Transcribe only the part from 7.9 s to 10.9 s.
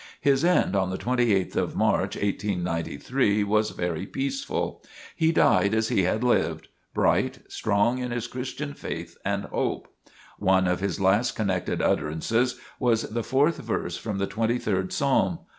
in his Christian faith and hope. One of